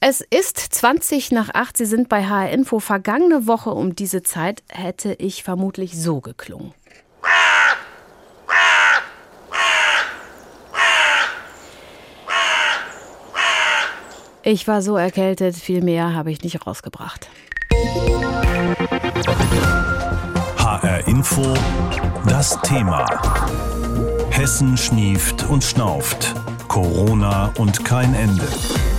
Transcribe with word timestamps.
Es 0.00 0.20
ist 0.20 0.58
20 0.58 1.32
nach 1.32 1.50
8. 1.52 1.76
Sie 1.76 1.84
sind 1.84 2.08
bei 2.08 2.24
HR 2.24 2.50
Info. 2.50 2.78
Vergangene 2.78 3.48
Woche 3.48 3.70
um 3.70 3.96
diese 3.96 4.22
Zeit 4.22 4.62
hätte 4.68 5.12
ich 5.14 5.42
vermutlich 5.42 6.00
so 6.00 6.20
geklungen. 6.20 6.72
Ich 14.44 14.68
war 14.68 14.82
so 14.82 14.96
erkältet, 14.96 15.56
viel 15.56 15.82
mehr 15.82 16.14
habe 16.14 16.30
ich 16.30 16.42
nicht 16.42 16.64
rausgebracht. 16.64 17.28
HR 20.58 21.08
Info, 21.08 21.54
das 22.24 22.56
Thema. 22.62 23.04
Hessen 24.30 24.76
schnieft 24.76 25.44
und 25.50 25.64
schnauft. 25.64 26.36
Corona 26.68 27.52
und 27.58 27.84
kein 27.84 28.14
Ende. 28.14 28.46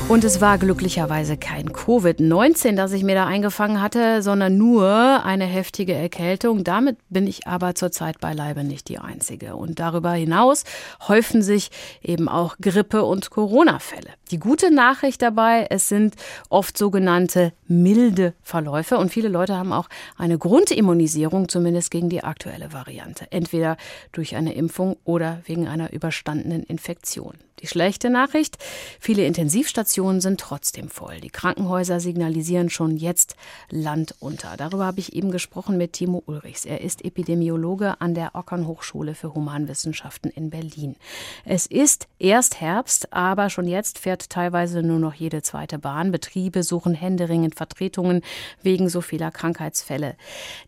Und 0.10 0.24
es 0.24 0.42
war 0.42 0.58
glücklicherweise 0.58 1.38
kein 1.38 1.70
Covid-19, 1.70 2.76
das 2.76 2.94
ich 2.94 3.04
mir 3.04 3.14
da 3.14 3.28
eingefangen 3.28 3.80
hatte, 3.80 4.24
sondern 4.24 4.58
nur 4.58 5.24
eine 5.24 5.46
heftige 5.46 5.94
Erkältung. 5.94 6.64
Damit 6.64 6.98
bin 7.10 7.28
ich 7.28 7.46
aber 7.46 7.76
zurzeit 7.76 8.20
beileibe 8.20 8.64
nicht 8.64 8.90
die 8.90 8.98
Einzige. 8.98 9.56
Und 9.56 9.78
darüber 9.78 10.14
hinaus 10.14 10.64
häufen 11.08 11.44
sich 11.44 11.70
eben 12.02 12.28
auch 12.28 12.58
Grippe- 12.60 13.04
und 13.04 13.30
Corona-Fälle. 13.30 14.10
Die 14.32 14.40
gute 14.40 14.74
Nachricht 14.74 15.22
dabei, 15.22 15.68
es 15.70 15.90
sind 15.90 16.16
oft 16.50 16.76
sogenannte 16.76 17.54
milde 17.68 18.34
Verläufe 18.42 18.98
und 18.98 19.12
viele 19.12 19.30
Leute 19.30 19.56
haben 19.56 19.72
auch 19.72 19.90
eine 20.18 20.40
Grundimmunisierung, 20.40 21.50
zumindest 21.50 21.92
gegen 21.92 22.10
die 22.10 22.24
aktuelle 22.24 22.74
Variante. 22.74 23.28
Entweder 23.30 23.78
durch 24.12 24.36
eine 24.36 24.56
Impfung 24.56 24.98
oder 25.04 25.42
wegen 25.46 25.68
einer 25.68 25.94
überstandenen 25.94 26.64
Infektion. 26.64 27.36
Die 27.62 27.68
schlechte 27.68 28.10
Nachricht, 28.10 28.58
viele 29.00 29.26
Intensivstationen 29.26 29.99
sind 30.00 30.40
trotzdem 30.40 30.88
voll. 30.88 31.20
Die 31.20 31.30
Krankenhäuser 31.30 32.00
signalisieren 32.00 32.70
schon 32.70 32.96
jetzt 32.96 33.36
Land 33.70 34.16
unter. 34.20 34.56
Darüber 34.56 34.86
habe 34.86 35.02
ich 35.02 35.14
eben 35.14 35.30
gesprochen 35.30 35.78
mit 35.78 35.92
Timo 35.92 36.24
Ulrichs. 36.26 36.64
Er 36.64 36.80
ist 36.80 37.04
Epidemiologe 37.04 38.00
an 38.00 38.14
der 38.14 38.34
Ockern 38.34 38.66
Hochschule 38.66 39.14
für 39.14 39.34
Humanwissenschaften 39.34 40.32
in 40.32 40.52
Berlin. 40.52 40.96
Es 41.44 41.66
ist 41.66 42.08
erst 42.18 42.62
Herbst, 42.62 43.12
aber 43.12 43.50
schon 43.50 43.68
jetzt 43.68 44.00
fährt 44.00 44.30
teilweise 44.30 44.84
nur 44.84 45.00
noch 45.00 45.14
jede 45.14 45.42
zweite 45.42 45.80
Bahn. 45.80 46.14
Betriebe 46.14 46.64
suchen 46.64 46.94
händeringend 46.94 47.56
Vertretungen 47.56 48.22
wegen 48.64 48.88
so 48.88 49.02
vieler 49.02 49.32
Krankheitsfälle. 49.32 50.16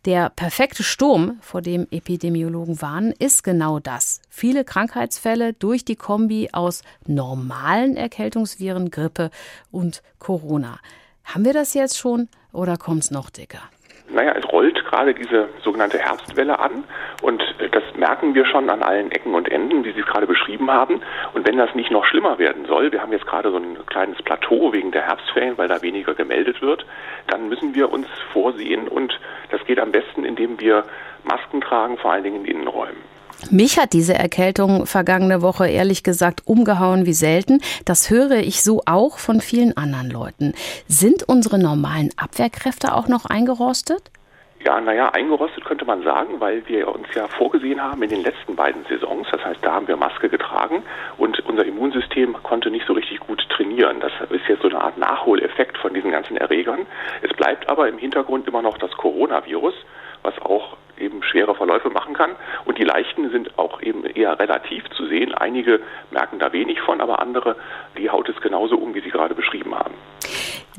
Der 0.03 0.29
perfekte 0.29 0.83
Sturm, 0.83 1.37
vor 1.39 1.61
dem 1.61 1.87
Epidemiologen 1.89 2.81
warnen, 2.81 3.13
ist 3.17 3.45
genau 3.45 3.79
das. 3.79 4.19
Viele 4.29 4.65
Krankheitsfälle 4.65 5.53
durch 5.53 5.85
die 5.85 5.95
Kombi 5.95 6.49
aus 6.51 6.81
normalen 7.07 7.95
Erkältungsviren, 7.95 8.91
Grippe 8.91 9.20
und 9.69 10.01
Corona. 10.17 10.79
Haben 11.25 11.45
wir 11.45 11.53
das 11.53 11.73
jetzt 11.73 11.99
schon 11.99 12.29
oder 12.51 12.77
kommt 12.77 13.03
es 13.03 13.11
noch 13.11 13.29
dicker? 13.29 13.61
Naja, 14.13 14.33
es 14.37 14.51
rollt 14.51 14.83
gerade 14.85 15.13
diese 15.13 15.47
sogenannte 15.63 15.97
Herbstwelle 15.97 16.59
an 16.59 16.83
und 17.21 17.41
äh, 17.59 17.69
das 17.69 17.83
merken 17.95 18.35
wir 18.35 18.45
schon 18.45 18.69
an 18.69 18.83
allen 18.83 19.09
Ecken 19.11 19.33
und 19.33 19.49
Enden, 19.49 19.85
wie 19.85 19.93
Sie 19.93 20.01
es 20.01 20.05
gerade 20.05 20.27
beschrieben 20.27 20.69
haben. 20.69 21.01
Und 21.33 21.47
wenn 21.47 21.57
das 21.57 21.73
nicht 21.75 21.91
noch 21.91 22.03
schlimmer 22.03 22.37
werden 22.37 22.65
soll, 22.65 22.91
wir 22.91 23.01
haben 23.01 23.13
jetzt 23.13 23.25
gerade 23.25 23.51
so 23.51 23.57
ein 23.57 23.77
kleines 23.85 24.21
Plateau 24.21 24.73
wegen 24.73 24.91
der 24.91 25.03
Herbstferien, 25.03 25.57
weil 25.57 25.69
da 25.69 25.81
weniger 25.81 26.13
gemeldet 26.13 26.61
wird, 26.61 26.85
dann 27.27 27.47
müssen 27.47 27.73
wir 27.73 27.91
uns 27.91 28.07
vorsehen 28.33 28.89
und 28.89 29.17
das 29.49 29.63
geht 29.65 29.79
am 29.79 29.93
besten, 29.93 30.25
indem 30.25 30.59
wir 30.59 30.83
Masken 31.23 31.61
tragen, 31.61 31.97
vor 31.97 32.11
allen 32.11 32.23
Dingen 32.23 32.45
in 32.45 32.57
Innenräumen. 32.57 33.20
Mich 33.49 33.79
hat 33.79 33.93
diese 33.93 34.13
Erkältung 34.13 34.85
vergangene 34.85 35.41
Woche 35.41 35.67
ehrlich 35.67 36.03
gesagt 36.03 36.43
umgehauen 36.45 37.05
wie 37.05 37.13
selten. 37.13 37.59
Das 37.85 38.09
höre 38.09 38.37
ich 38.37 38.61
so 38.61 38.81
auch 38.85 39.17
von 39.17 39.41
vielen 39.41 39.75
anderen 39.75 40.11
Leuten. 40.11 40.53
Sind 40.87 41.23
unsere 41.27 41.57
normalen 41.57 42.11
Abwehrkräfte 42.17 42.93
auch 42.93 43.07
noch 43.07 43.25
eingerostet? 43.25 44.11
Ja, 44.63 44.79
naja, 44.79 45.09
eingerostet 45.09 45.65
könnte 45.65 45.85
man 45.85 46.03
sagen, 46.03 46.39
weil 46.39 46.67
wir 46.67 46.87
uns 46.87 47.07
ja 47.15 47.27
vorgesehen 47.27 47.81
haben 47.81 48.03
in 48.03 48.09
den 48.11 48.21
letzten 48.21 48.55
beiden 48.55 48.85
Saisons. 48.87 49.27
Das 49.31 49.43
heißt, 49.43 49.59
da 49.63 49.73
haben 49.73 49.87
wir 49.87 49.97
Maske 49.97 50.29
getragen 50.29 50.83
und 51.17 51.39
unser 51.47 51.65
Immunsystem 51.65 52.35
konnte 52.43 52.69
nicht 52.69 52.85
so 52.85 52.93
richtig 52.93 53.21
gut 53.21 53.43
trainieren. 53.49 53.99
Das 53.99 54.11
ist 54.29 54.47
jetzt 54.47 54.61
so 54.61 54.69
eine 54.69 54.79
Art 54.79 54.99
Nachholeffekt 54.99 55.79
von 55.79 55.95
diesen 55.95 56.11
ganzen 56.11 56.37
Erregern. 56.37 56.85
Es 57.23 57.35
bleibt 57.35 57.69
aber 57.69 57.89
im 57.89 57.97
Hintergrund 57.97 58.47
immer 58.47 58.61
noch 58.61 58.77
das 58.77 58.91
Coronavirus, 58.91 59.73
was 60.21 60.39
auch 60.39 60.77
eben 61.01 61.23
schwere 61.23 61.55
Verläufe 61.55 61.89
machen 61.89 62.13
kann. 62.13 62.31
Und 62.65 62.77
die 62.77 62.83
leichten 62.83 63.29
sind 63.31 63.57
auch 63.57 63.81
eben 63.81 64.05
eher 64.05 64.39
relativ 64.39 64.83
zu 64.95 65.07
sehen. 65.07 65.33
Einige 65.33 65.79
merken 66.11 66.39
da 66.39 66.53
wenig 66.53 66.79
von, 66.81 67.01
aber 67.01 67.19
andere, 67.19 67.55
die 67.97 68.09
haut 68.09 68.29
es 68.29 68.39
genauso 68.41 68.77
um, 68.77 68.93
wie 68.93 69.01
Sie 69.01 69.09
gerade 69.09 69.35
beschrieben 69.35 69.75
haben. 69.75 69.95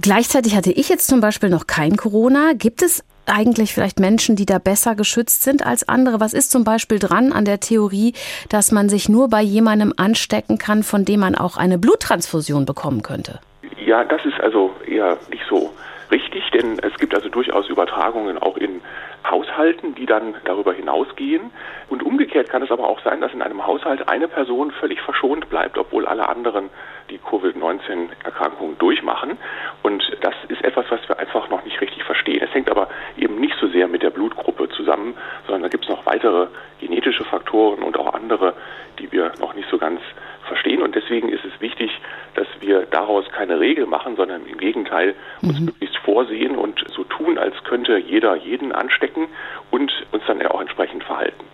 Gleichzeitig 0.01 0.57
hatte 0.57 0.73
ich 0.73 0.89
jetzt 0.89 1.07
zum 1.07 1.21
Beispiel 1.21 1.51
noch 1.51 1.67
kein 1.67 1.97
Corona. 1.97 2.53
Gibt 2.55 2.83
es 2.83 3.05
eigentlich 3.27 3.75
vielleicht 3.75 4.01
Menschen, 4.01 4.37
die 4.37 4.47
da 4.47 4.59
besser 4.59 4.95
geschützt 4.95 5.43
sind 5.43 5.65
als 5.65 5.89
andere? 5.89 6.19
Was 6.19 6.33
ist 6.33 6.51
zum 6.51 6.65
Beispiel 6.65 6.99
dran 6.99 7.33
an 7.33 7.45
der 7.45 7.61
Theorie, 7.61 8.15
dass 8.49 8.73
man 8.73 8.89
sich 8.89 9.09
nur 9.09 9.29
bei 9.29 9.43
jemandem 9.43 9.93
anstecken 9.97 10.59
kann, 10.59 10.83
von 10.83 11.05
dem 11.05 11.21
man 11.21 11.35
auch 11.35 11.57
eine 11.57 11.79
Bluttransfusion 11.79 12.65
bekommen 12.65 13.03
könnte? 13.03 13.41
Ja, 13.85 14.05
das 14.05 14.25
ist 14.25 14.41
also 14.41 14.75
eher 14.87 15.19
nicht 15.31 15.45
so 15.49 15.73
richtig, 16.11 16.49
denn 16.51 16.79
es 16.79 16.95
gibt 16.99 17.15
also 17.15 17.29
durchaus 17.29 17.69
Übertragungen 17.69 18.39
auch 18.39 18.57
in 18.57 18.81
Haushalten, 19.29 19.95
die 19.95 20.07
dann 20.07 20.35
darüber 20.45 20.73
hinausgehen. 20.73 21.51
Und 21.89 22.03
umgekehrt 22.03 22.49
kann 22.49 22.63
es 22.63 22.71
aber 22.71 22.89
auch 22.89 23.01
sein, 23.03 23.21
dass 23.21 23.33
in 23.33 23.43
einem 23.43 23.67
Haushalt 23.67 24.09
eine 24.09 24.29
Person 24.29 24.71
völlig 24.73 25.01
verschont 25.01 25.49
bleibt, 25.49 25.79
obwohl 25.79 26.07
alle 26.07 26.29
anderen 26.29 26.71
die 27.11 27.19
Covid-19-Erkrankung 27.19 28.79
durchmachen. 28.79 29.39
Und 29.83 30.03
das 30.21 30.35
ist 30.49 30.63
etwas, 30.65 30.87
was 30.91 31.01
wir 31.09 31.19
einfach 31.19 31.49
noch 31.49 31.65
nicht 31.65 31.81
richtig 31.81 32.05
verstehen. 32.05 32.43
Es 32.43 32.55
hängt 32.55 32.71
aber 32.71 32.89
eben 33.17 33.41
nicht 33.41 33.57
so 33.61 33.69
sehr 33.69 33.89
mit 33.89 34.03
der 34.03 34.11
Blutgruppe 34.11 34.69
zusammen, 34.69 35.15
sondern 35.47 35.63
da 35.63 35.69
gibt 35.69 35.85
es 35.85 35.91
noch 35.91 36.07
weitere 36.07 36.47
genetische 36.81 37.25
Faktoren 37.25 37.83
und 37.83 37.99
auch 37.99 38.15
andere, 38.15 38.55
die 38.99 39.11
wir 39.11 39.33
noch 39.41 39.55
nicht 39.55 39.69
so 39.71 39.79
ganz 39.79 40.01
verstehen. 40.47 40.83
Und 40.83 40.95
deswegen 40.95 41.29
ist 41.29 41.45
es 41.45 41.61
wichtig, 41.61 41.91
dass 42.35 42.47
wir 42.63 42.87
daraus 42.87 43.25
keine 43.31 43.61
Regel 43.61 43.87
machen, 43.87 44.17
sondern 44.17 44.47
im 44.47 44.59
Gegenteil 44.59 45.15
uns 45.43 45.59
mhm. 45.59 45.67
möglichst 45.67 45.97
vorsehen 45.99 46.57
und 46.57 46.83
so 46.95 47.05
tun, 47.05 47.39
als 47.39 47.55
könnte 47.65 47.99
jeder 47.99 48.37
jeden 48.37 48.73
anstecken 48.73 49.27
und 49.71 49.93
uns 50.13 50.23
dann 50.27 50.41
ja 50.41 50.51
auch 50.51 50.61
entsprechend 50.61 51.05
verhalten. 51.05 51.45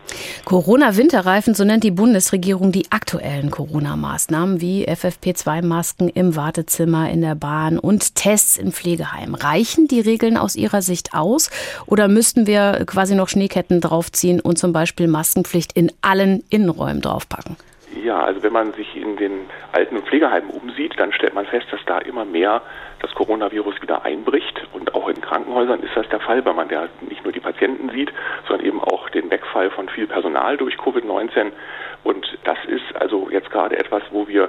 Corona-Winterreifen, 0.44 1.54
so 1.54 1.64
nennt 1.64 1.84
die 1.84 1.91
Bundesregierung 1.91 2.72
die 2.72 2.86
aktuellen 2.91 3.50
Corona-Maßnahmen 3.50 4.60
wie 4.60 4.88
FFP2-Masken 4.88 6.08
im 6.08 6.36
Wartezimmer, 6.36 7.10
in 7.10 7.20
der 7.20 7.34
Bahn 7.34 7.78
und 7.78 8.14
Tests 8.14 8.56
in 8.56 8.72
Pflegeheimen. 8.72 9.34
Reichen 9.34 9.88
die 9.88 10.00
Regeln 10.00 10.36
aus 10.36 10.56
Ihrer 10.56 10.82
Sicht 10.82 11.14
aus 11.14 11.50
oder 11.86 12.08
müssten 12.08 12.46
wir 12.46 12.84
quasi 12.86 13.14
noch 13.14 13.28
Schneeketten 13.28 13.80
draufziehen 13.80 14.40
und 14.40 14.58
zum 14.58 14.72
Beispiel 14.72 15.08
Maskenpflicht 15.08 15.72
in 15.75 15.92
allen 16.00 16.42
Innenräumen 16.48 17.02
draufpacken? 17.02 17.56
Ja, 18.03 18.20
also 18.20 18.42
wenn 18.42 18.53
man 18.53 18.72
sich 18.75 18.97
in 18.97 19.16
den 19.16 19.50
Alten- 19.72 19.97
und 19.97 20.06
Pflegeheimen 20.06 20.50
umsieht, 20.50 20.94
dann 20.98 21.12
stellt 21.12 21.34
man 21.34 21.47
fest, 21.47 21.66
dass 21.70 21.81
da 21.86 21.98
immer 21.98 22.25
mehr 22.25 22.62
das 23.00 23.12
Coronavirus 23.14 23.81
wieder 23.82 24.04
einbricht. 24.04 24.66
Und 24.72 24.94
auch 24.94 25.09
in 25.09 25.20
Krankenhäusern 25.20 25.82
ist 25.82 25.97
das 25.97 26.08
der 26.08 26.20
Fall, 26.20 26.44
weil 26.44 26.54
man 26.54 26.69
ja 26.70 26.88
nicht 27.00 27.25
nur 27.25 27.32
die 27.32 27.41
Patienten 27.41 27.91
sieht, 27.91 28.12
sondern 28.47 28.66
eben 28.66 28.81
auch 28.81 29.08
den 29.10 29.31
Wegfall 29.31 29.70
von 29.70 29.88
viel 29.88 30.06
Personal 30.06 30.56
durch 30.56 30.76
Covid-19. 30.76 31.53
Und 32.04 32.38
das 32.44 32.58
ist 32.66 32.97
also 33.00 33.28
jetzt 33.31 33.50
gerade 33.50 33.76
etwas, 33.78 34.03
wo 34.10 34.28
wir 34.28 34.48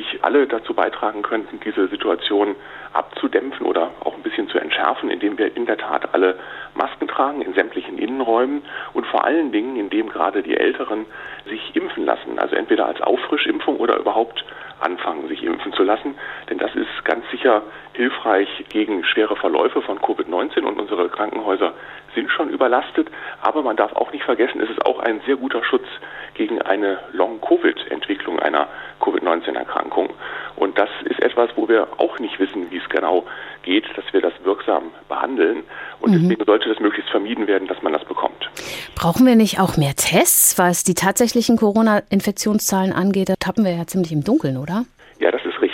wirklich 0.00 0.24
alle 0.24 0.46
dazu 0.46 0.72
beitragen 0.72 1.22
könnten, 1.22 1.60
diese 1.60 1.88
Situation 1.88 2.56
abzudämpfen 2.92 3.66
oder 3.66 3.90
auch 4.00 4.14
ein 4.14 4.22
bisschen 4.22 4.48
zu 4.48 4.58
entschärfen, 4.58 5.10
indem 5.10 5.36
wir 5.38 5.54
in 5.54 5.66
der 5.66 5.76
Tat 5.76 6.14
alle 6.14 6.38
Masken 6.74 7.06
tragen 7.06 7.42
in 7.42 7.52
sämtlichen 7.54 7.98
Innenräumen 7.98 8.62
und 8.94 9.06
vor 9.06 9.24
allen 9.24 9.52
Dingen, 9.52 9.76
indem 9.76 10.08
gerade 10.08 10.42
die 10.42 10.56
Älteren 10.56 11.04
sich 11.46 11.76
impfen 11.76 12.04
lassen, 12.04 12.38
also 12.38 12.56
entweder 12.56 12.86
als 12.86 13.00
Auffrischimpfung 13.02 13.76
oder 13.76 13.98
überhaupt 13.98 14.44
anfangen, 14.80 15.28
sich 15.28 15.42
impfen 15.42 15.72
zu 15.74 15.82
lassen. 15.82 16.14
Denn 16.48 16.58
das 16.58 16.74
ist 16.74 17.04
ganz 17.04 17.28
sicher 17.30 17.62
hilfreich 17.92 18.48
gegen 18.70 19.04
schwere 19.04 19.36
Verläufe 19.36 19.82
von 19.82 19.98
Covid-19 19.98 20.62
und 20.62 20.80
unsere 20.80 21.10
Krankenhäuser 21.10 21.74
sind 22.20 22.30
schon 22.30 22.50
überlastet. 22.50 23.08
Aber 23.40 23.62
man 23.62 23.76
darf 23.76 23.92
auch 23.92 24.12
nicht 24.12 24.24
vergessen, 24.24 24.60
es 24.60 24.70
ist 24.70 24.84
auch 24.84 24.98
ein 25.00 25.20
sehr 25.26 25.36
guter 25.36 25.64
Schutz 25.64 25.86
gegen 26.34 26.60
eine 26.60 26.98
Long-Covid-Entwicklung 27.12 28.38
einer 28.38 28.68
Covid-19-Erkrankung. 29.00 30.10
Und 30.56 30.78
das 30.78 30.90
ist 31.04 31.20
etwas, 31.20 31.50
wo 31.56 31.68
wir 31.68 31.88
auch 31.96 32.18
nicht 32.18 32.38
wissen, 32.38 32.70
wie 32.70 32.76
es 32.76 32.88
genau 32.88 33.24
geht, 33.62 33.86
dass 33.96 34.04
wir 34.12 34.20
das 34.20 34.32
wirksam 34.44 34.90
behandeln. 35.08 35.62
Und 36.00 36.10
mhm. 36.12 36.20
deswegen 36.20 36.44
sollte 36.44 36.68
das 36.68 36.78
möglichst 36.80 37.10
vermieden 37.10 37.46
werden, 37.46 37.66
dass 37.66 37.82
man 37.82 37.92
das 37.92 38.04
bekommt. 38.04 38.50
Brauchen 38.94 39.26
wir 39.26 39.36
nicht 39.36 39.58
auch 39.58 39.76
mehr 39.76 39.94
Tests, 39.96 40.58
was 40.58 40.84
die 40.84 40.94
tatsächlichen 40.94 41.56
Corona-Infektionszahlen 41.56 42.92
angeht? 42.92 43.30
Da 43.30 43.34
tappen 43.38 43.64
wir 43.64 43.72
ja 43.74 43.86
ziemlich 43.86 44.12
im 44.12 44.24
Dunkeln, 44.24 44.58
oder? 44.58 44.84
Ja, 45.18 45.30
das 45.30 45.44
ist 45.44 45.60
richtig. 45.60 45.69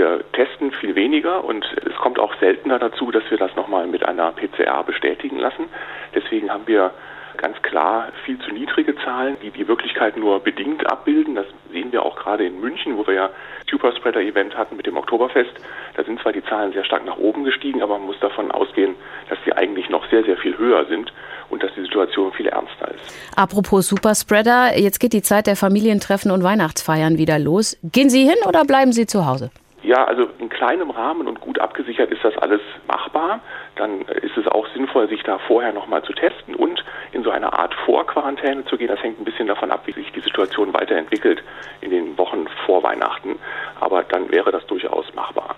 Wir 0.00 0.24
testen 0.32 0.72
viel 0.72 0.94
weniger 0.94 1.44
und 1.44 1.62
es 1.84 1.94
kommt 1.96 2.18
auch 2.18 2.32
seltener 2.40 2.78
dazu, 2.78 3.10
dass 3.10 3.22
wir 3.28 3.36
das 3.36 3.54
nochmal 3.54 3.86
mit 3.86 4.02
einer 4.02 4.32
PCR 4.32 4.82
bestätigen 4.82 5.38
lassen. 5.38 5.66
Deswegen 6.14 6.50
haben 6.50 6.66
wir 6.66 6.92
ganz 7.36 7.60
klar 7.60 8.08
viel 8.24 8.38
zu 8.38 8.50
niedrige 8.50 8.96
Zahlen, 9.04 9.36
die 9.42 9.50
die 9.50 9.68
Wirklichkeit 9.68 10.16
nur 10.16 10.40
bedingt 10.40 10.90
abbilden. 10.90 11.34
Das 11.34 11.44
sehen 11.70 11.92
wir 11.92 12.02
auch 12.02 12.16
gerade 12.16 12.46
in 12.46 12.62
München, 12.62 12.96
wo 12.96 13.06
wir 13.06 13.12
ja 13.12 13.30
Superspreader-Event 13.70 14.56
hatten 14.56 14.78
mit 14.78 14.86
dem 14.86 14.96
Oktoberfest. 14.96 15.50
Da 15.98 16.02
sind 16.02 16.18
zwar 16.22 16.32
die 16.32 16.42
Zahlen 16.44 16.72
sehr 16.72 16.86
stark 16.86 17.04
nach 17.04 17.18
oben 17.18 17.44
gestiegen, 17.44 17.82
aber 17.82 17.98
man 17.98 18.06
muss 18.06 18.20
davon 18.20 18.50
ausgehen, 18.50 18.94
dass 19.28 19.38
sie 19.44 19.52
eigentlich 19.52 19.90
noch 19.90 20.08
sehr, 20.08 20.24
sehr 20.24 20.38
viel 20.38 20.56
höher 20.56 20.86
sind 20.86 21.12
und 21.50 21.62
dass 21.62 21.74
die 21.74 21.82
Situation 21.82 22.32
viel 22.32 22.46
ernster 22.46 22.90
ist. 22.94 23.36
Apropos 23.36 23.86
Superspreader, 23.86 24.78
jetzt 24.78 24.98
geht 24.98 25.12
die 25.12 25.20
Zeit 25.20 25.46
der 25.46 25.56
Familientreffen 25.56 26.30
und 26.30 26.42
Weihnachtsfeiern 26.42 27.18
wieder 27.18 27.38
los. 27.38 27.76
Gehen 27.82 28.08
Sie 28.08 28.22
hin 28.22 28.38
oder 28.48 28.64
bleiben 28.64 28.92
Sie 28.92 29.04
zu 29.04 29.26
Hause? 29.26 29.50
Ja, 29.90 30.04
also 30.04 30.28
in 30.38 30.48
kleinem 30.48 30.90
Rahmen 30.90 31.26
und 31.26 31.40
gut 31.40 31.58
abgesichert 31.58 32.12
ist 32.12 32.22
das 32.22 32.38
alles 32.38 32.60
machbar. 32.86 33.40
Dann 33.74 34.02
ist 34.02 34.36
es 34.36 34.46
auch 34.46 34.68
sinnvoll, 34.68 35.08
sich 35.08 35.24
da 35.24 35.38
vorher 35.38 35.72
nochmal 35.72 36.04
zu 36.04 36.12
testen 36.12 36.54
und 36.54 36.84
in 37.10 37.24
so 37.24 37.30
eine 37.30 37.52
Art 37.52 37.74
Vorquarantäne 37.86 38.64
zu 38.66 38.76
gehen. 38.76 38.86
Das 38.86 39.02
hängt 39.02 39.20
ein 39.20 39.24
bisschen 39.24 39.48
davon 39.48 39.72
ab, 39.72 39.82
wie 39.86 39.92
sich 39.92 40.12
die 40.12 40.20
Situation 40.20 40.72
weiterentwickelt 40.72 41.42
in 41.80 41.90
den 41.90 42.16
Wochen 42.18 42.46
vor 42.66 42.84
Weihnachten. 42.84 43.40
Aber 43.80 44.04
dann 44.04 44.30
wäre 44.30 44.52
das 44.52 44.64
durchaus 44.68 45.12
machbar. 45.16 45.56